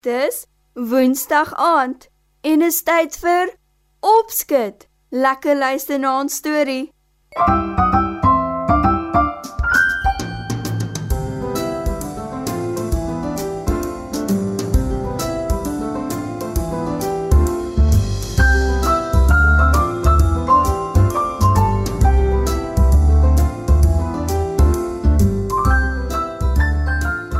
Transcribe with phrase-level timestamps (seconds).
[0.00, 2.08] Dis Woensdag aand
[2.40, 3.50] en is tyd vir
[4.00, 4.86] Opskud.
[5.10, 6.92] Lekker luister na ons storie.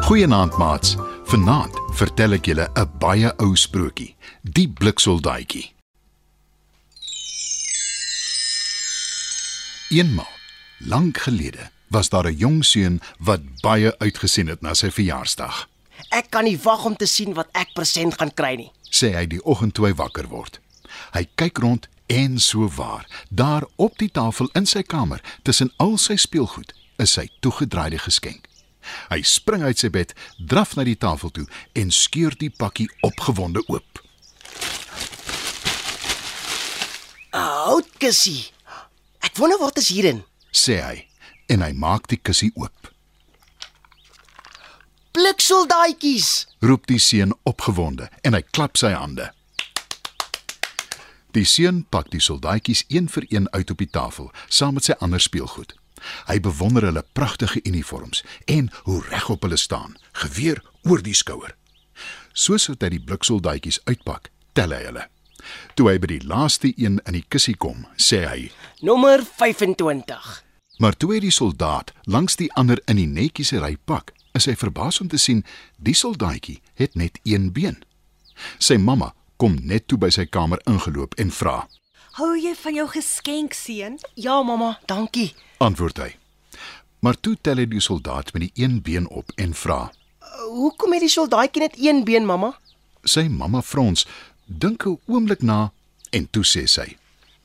[0.08, 0.96] Goeienaand maats.
[1.28, 5.74] Vanaand vertel ek julle 'n baie ou sprokie, die bliksoldaatjie.
[9.92, 10.32] Eenmaal,
[10.78, 15.68] lank gelede, was daar 'n jong seun wat baie uitgesien het na sy verjaarsdag.
[16.08, 18.72] Ek kan nie wag om te sien wat ek present gaan kry nie.
[18.90, 20.60] Sê hy die oggend toe hy wakker word.
[21.12, 25.98] Hy kyk rond en so waar, daar op die tafel in sy kamer, tussen al
[25.98, 28.47] sy speelgoed, is sy toegedraaide geskenk.
[29.08, 31.46] Hy spring uit sy bed, draf na die tafel toe
[31.78, 34.02] en skeur die pakkie opgewonde oop.
[37.32, 38.50] Oud kussie.
[39.24, 40.22] Ek wonder wat is hierin.
[40.52, 40.96] Sê hy
[41.48, 42.92] en hy maak die kussie oop.
[45.16, 46.46] Bliksoldaatjies.
[46.60, 49.30] Roep die seun opgewonde en hy klap sy hande.
[51.36, 54.96] Die seun pak die soldaatjies een vir een uit op die tafel saam met sy
[55.04, 55.74] ander speelgoed.
[56.28, 61.54] Hy bewonder hulle pragtige uniforms en hoe regop hulle staan, geweer oor die skouer.
[62.32, 65.06] Soos wat hy die bliksoldaatjies uitpak, tel hy hulle.
[65.74, 68.50] Toe hy by die laaste een in die kussie kom, sê hy:
[68.82, 70.28] Nommer 25.
[70.78, 74.54] Maar toe hy die soldaat langs die ander in die netjies ry pak, is hy
[74.58, 75.42] verbaas om te sien
[75.82, 77.80] die soldaatjie het net een been.
[78.62, 81.64] Sy mamma kom net toe by sy kamer ingeloop en vra:
[82.18, 83.94] Hou jy van jou geskenk seun?
[84.18, 85.28] Ja, mamma, dankie.
[85.62, 86.08] Antwoord hy.
[86.98, 90.96] Maar toe tel hy die soldaat met die een been op en vra: Uh, hoekom
[90.96, 92.56] het die soldaatjie net een been, mamma?
[93.06, 94.02] Sy mamma frons,
[94.46, 95.70] dink 'n oomblik na
[96.10, 96.88] en toe sê sy: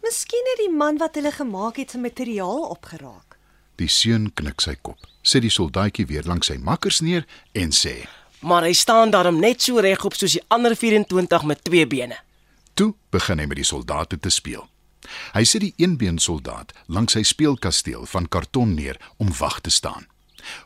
[0.02, 3.38] Miskien het die man wat hulle gemaak het se materiaal opgeraak.
[3.78, 4.98] Die seun knik sy kop.
[5.22, 8.08] Sit die soldaatjie weer langs sy makkers neer en sê:
[8.42, 12.18] Maar hy staan daarom net so regop soos die ander 24 met twee bene.
[12.74, 14.66] Toe begin hy met die soldate te speel.
[15.34, 20.08] Hy sit die eenbeen soldaat langs sy speelkasteel van karton neer om wag te staan.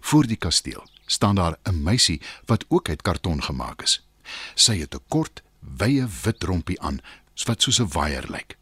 [0.02, 4.02] Voor die kasteel staan daar 'n meisie wat ook uit karton gemaak is.
[4.56, 7.02] Sy het 'n kort, wye wit rompie aan
[7.46, 8.58] wat soos 'n waier lyk.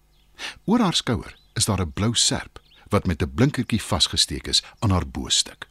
[0.65, 4.91] Oor haar skouer is daar 'n blou serp wat met 'n blinkertjie vasgesteek is aan
[4.91, 5.67] haar boostuk.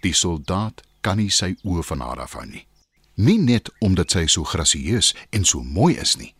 [0.00, 2.66] Die soldaat kan nie sy oë van haar afhou nie.
[3.14, 6.34] Nie net omdat sy so grasieus en so mooi is nie,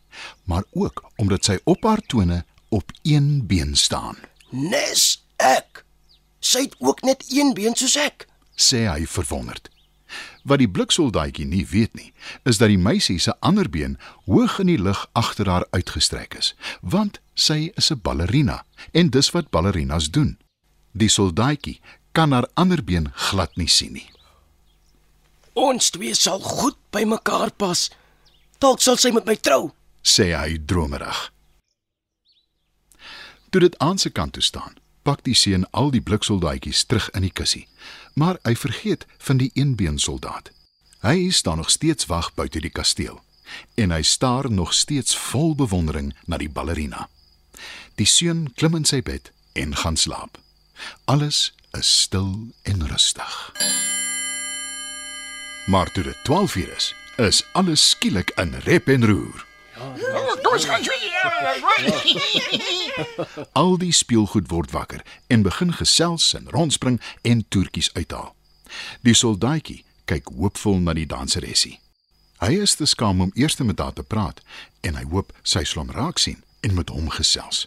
[0.44, 4.16] maar ook omdat sy op haar tone op een been staan,
[4.50, 5.84] Nes ek.
[6.41, 8.26] Sy het ook net een been soos ek.
[8.56, 9.71] sê hy verwonderd.
[10.43, 12.12] Wat die bliksoldaatjie nie weet nie,
[12.44, 16.54] is dat die meisie se ander been hoog in die lug agter haar uitgestrek is,
[16.82, 20.38] want sy is 'n ballerina en dis wat ballerinas doen.
[20.92, 21.81] Die soldaatjie
[22.12, 24.10] kan haar ander been glad nie sien nie.
[25.54, 27.91] Ons twee sal goed by mekaar pas.
[28.59, 29.71] Dalk sal sy met my trou.
[30.03, 31.33] Sê hy dromerig.
[33.50, 37.25] Toe dit aan sy kant toe staan, pak die seun al die bliksoldaatjies terug in
[37.27, 37.66] die kussie,
[38.15, 40.53] maar hy vergeet van die eenbeen soldaat.
[41.00, 43.21] Hy staan nog steeds wag buite die kasteel
[43.75, 47.09] en hy staar nog steeds vol bewondering na die ballerina.
[47.99, 50.39] Die seun klim in sy bed en gaan slaap.
[51.10, 53.34] Alles is stil en rustig.
[55.66, 59.50] Maar toe dit 12 uur is, is alles skielik in rep en roer.
[63.53, 68.34] Al die speelgoed word wakker en begin gesels en rondspring en toertjies uithaal.
[69.01, 71.78] Die soldaatjie kyk hoopvol na die danseressie.
[72.41, 74.41] Hy is te skaam om eers met haar te praat
[74.81, 77.67] en hy hoop sy sal hom raak sien en met hom gesels.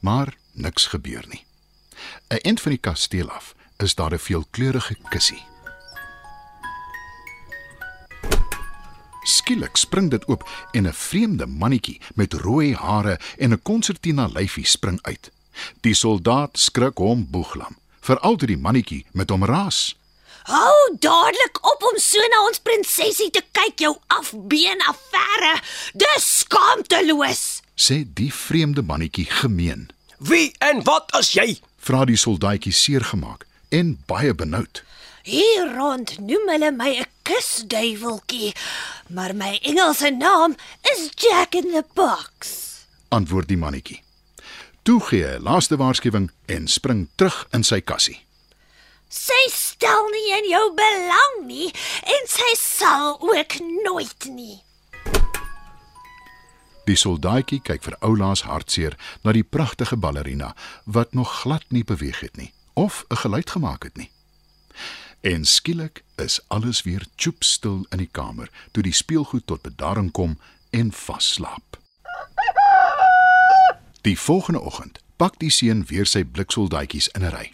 [0.00, 1.44] Maar niks gebeur nie.
[2.28, 5.53] 'n Eind van die kasteel af is daar 'n veelkleurige kussie.
[9.44, 14.66] Skielik spring dit oop en 'n vreemde mannetjie met rooi hare en 'n konsertina lyfie
[14.66, 15.30] spring uit.
[15.80, 19.96] Die soldaat skrik hom boeglam, veral toe die mannetjie met hom raas.
[20.42, 25.60] Hou dadelik op om so na ons prinsesie te kyk, jou afbeen affære.
[25.92, 27.60] Dis skaamteloos.
[27.74, 29.90] sê die vreemde mannetjie gemeen.
[30.18, 31.60] Wie en wat as jy?
[31.76, 34.82] Vra die soldaatjie seergemaak en baie benoud.
[35.22, 38.52] Hier rond noem hulle my 'n kusduiweltjie,
[39.08, 40.56] maar my Engelse naam
[40.92, 42.60] is Jack in the Box.
[43.08, 44.02] Antwoord die mannetjie.
[44.84, 48.20] Toe gee hy 'n laaste waarskuwing en spring terug in sy kassie.
[49.08, 51.70] Sy stel nie in jou belang nie
[52.02, 54.60] en sy sal ook nooit nie.
[56.84, 60.54] Die soldaatjie kyk vir oulaas hartseer na die pragtige ballerina
[60.84, 64.10] wat nog glad nie beweeg het nie of 'n geluid gemaak het nie.
[65.24, 70.36] En skielik is alles weer choopstil in die kamer toe die speelgoed tot bedaring kom
[70.70, 71.78] en vasslaap.
[74.04, 77.52] Die volgende oggend pak die seun weer sy bliksoldaatjies in 'n ry.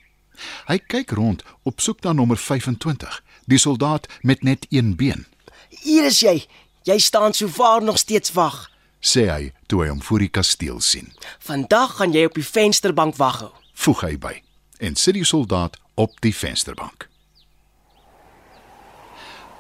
[0.67, 5.27] Hy kyk rond op soek na nommer 25, die soldaat met net een been,
[5.71, 6.47] Hier is jy.
[6.83, 8.69] Jy staan so vaar nog steeds wag.
[9.01, 11.13] sê hy toe hy hom voor die kasteel sien.
[11.39, 13.53] Vandag gaan jy op die vensterbank wag hou.
[13.75, 14.43] Voeg hy by
[14.81, 17.10] en sit die soldaat op die vensterbank.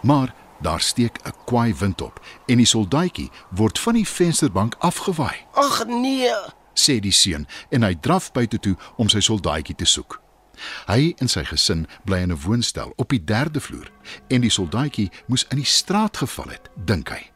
[0.02, 5.36] Maar daar steek 'n kwaai wind op en die soldaatjie word van die vensterbank afgewaai,
[5.52, 6.32] Ag nee.
[6.74, 10.20] sê die seun en hy draf buite toe om sy soldaatjie te soek.
[10.86, 13.90] Hy en sy gesin bly in 'n woonstel op die 3de vloer
[14.28, 17.30] en die soldaatjie moes in die straat geval het, dink hy.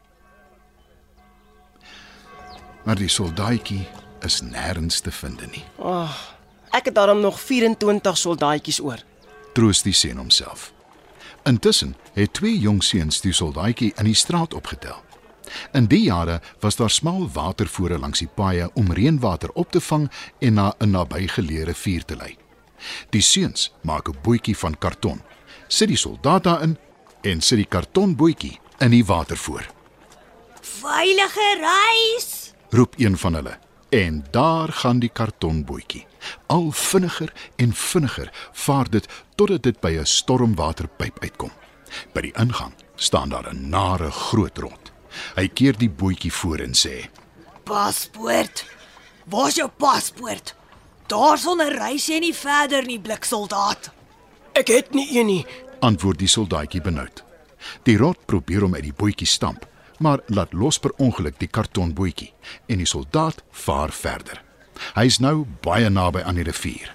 [2.85, 3.87] Maar die soldaatjie
[4.21, 5.63] is nêrens te vind nie.
[6.71, 8.99] Ek het daarom nog 24 soldaatjies oor.
[9.53, 10.73] troos die seun homself.
[11.45, 14.97] Intussen het twee jong seuns die soldaatjie in die straat opgetel.
[15.77, 20.09] In die jare was daar smal watervore langs die paaie om reënwater op te vang
[20.39, 22.37] en na 'n nabygeleë rivier te lei.
[23.09, 25.21] Die seuns maak 'n bootjie van karton,
[25.67, 26.77] sit die soldaat daarin
[27.21, 29.65] en sit die kartonbootjie in die watervoor.
[30.61, 32.53] Veilige reis.
[32.69, 33.57] Roep een van hulle
[33.95, 36.05] en daar gaan die kartonbootjie.
[36.51, 41.51] Al vinniger en vinniger vaar dit totdat dit by 'n stormwaterpyp uitkom.
[42.13, 44.91] By die ingang staan daar 'n nare groot rot.
[45.35, 47.09] Hy keer die bootjie voor en sê:
[47.63, 48.65] Paspoort.
[49.25, 50.55] Waar's jou paspoort?
[51.07, 53.91] Daarsonder reis jy nie verder nie, bliksoldaat.
[54.53, 55.45] Ek het nie een nie.
[55.79, 57.23] antwoord die soldaatjie benoud.
[57.83, 59.65] Die rot probeer hom uit die bootjie stamp,
[59.99, 62.33] maar laat los per ongeluk die kartonbootjie
[62.65, 64.41] en die soldaat vaar verder.
[64.95, 66.91] Hy's nou baie naby aan die rivier.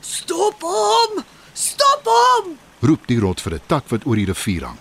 [0.00, 1.24] Stop hom!
[1.54, 2.56] Stop hom!
[2.86, 4.78] roep die rot vir 'n tak wat oor die rivier hang.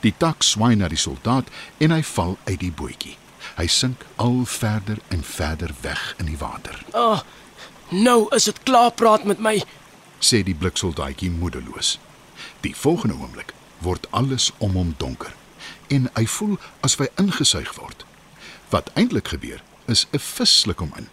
[0.00, 3.16] Die tak swaai na die soldaat en hy val uit die bootjie.
[3.56, 7.22] Hy sink al verder en verder weg in die water, Ah,
[7.90, 9.62] nou is dit klaar praat met my.
[10.20, 11.98] sê die bliksoldaatjie moedeloos.
[12.60, 15.32] Die volgende oomblik word alles om hom donker
[15.90, 18.04] en hy voel asof hy ingesuig word.
[18.70, 21.08] Wat eintlik gebeur is 'n vis sluk hom in.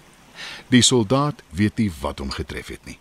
[0.70, 3.00] Die soldaat weet nie wat hom getref het nie.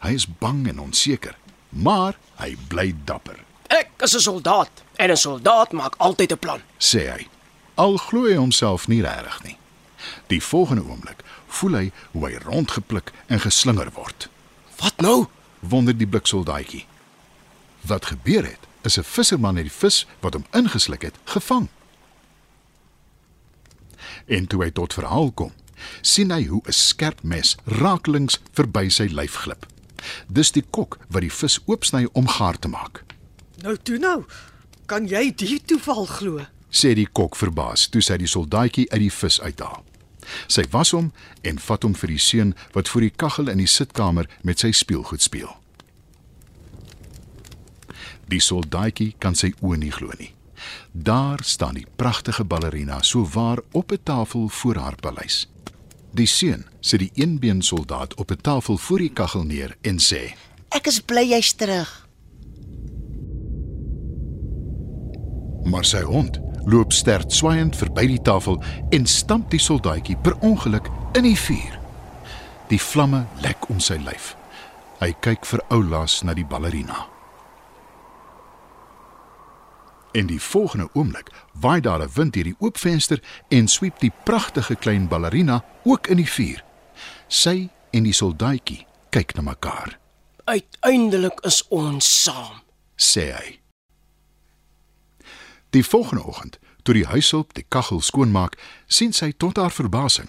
[0.00, 1.36] Hy is bang en onseker,
[1.68, 3.38] maar hy bly dapper.
[3.68, 6.60] Ek is 'n soldaat en 'n soldaat maak altyd 'n plan.
[6.78, 7.28] sê hy.
[7.74, 9.58] Al glo hy homself nie regtig nie.
[10.26, 14.28] Die volgende oomblik voel hy hoe hy rondgepluk en geslinger word.
[14.76, 15.26] Wat nou?
[15.60, 16.86] Wonder die bliksoldaatjie.
[17.80, 21.68] Wat gebeur het, is 'n visserman het die vis wat hom ingesluk het, gevang.
[24.26, 25.52] En toe hy tot verhaal kom,
[26.00, 29.66] sien hy hoe 'n skerp mes raaklings verby sy lyf glip.
[30.28, 33.04] Dis die kok wat die vis oopsny om gaar te maak.
[33.62, 34.24] Nou toe nou.
[34.86, 36.46] Kan jy die toeval glo?
[36.70, 39.84] sê die kok verbaas toe sy die soldaatjie uit die vis uithaal.
[40.50, 41.12] Sy was hom
[41.42, 44.72] en vat hom vir die seun wat voor die kaggel in die sitkamer met sy
[44.74, 45.52] speelgoed speel.
[48.26, 50.32] Die soldaatjie kan sy oë nie glo nie.
[50.92, 55.48] Daar staan die pragtige ballerina so waar op 'n tafel voor haar paleis.
[56.10, 60.34] Die seun sit die eenbeen soldaat op 'n tafel voor die kaggel neer en sê:
[60.68, 62.08] Ek is bly jy's terug.
[65.64, 70.88] Maar sy hond loop sterk swaaiend verby die tafel en stamp die soldaatjie per ongeluk
[71.12, 71.78] in die vuur.
[72.68, 74.36] Die vlamme lek om sy lyf.
[74.98, 77.15] Hy kyk vir oulaas na die ballerina.
[80.16, 84.12] En die volgende oomblik waai daar 'n wind deur die oop venster en sweep die
[84.24, 86.64] pragtige klein ballerina ook in die vuur.
[87.28, 89.98] Sy en die soldaatjie kyk na mekaar,
[90.44, 92.62] Uiteindelik is ons saam.
[92.96, 93.60] sê hy.
[95.70, 98.56] Die volgende oggend, toe die huishulp die kaggel skoonmaak,
[98.86, 100.28] sien sy tot haar verbasing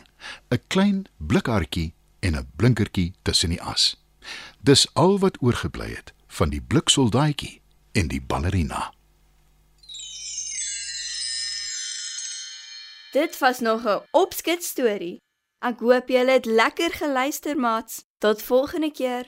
[0.49, 3.95] 'n klein blikhartjie en 'n blinkertjie tussen die as.
[4.59, 8.96] Dis al wat oorgebly het van die bliksoldaatjie en die ballerina.
[13.11, 15.17] Dit was nog 'n opskit storie.
[15.59, 18.03] Ek hoop julle het lekker geluister, maats.
[18.17, 19.25] Tot volgende keer.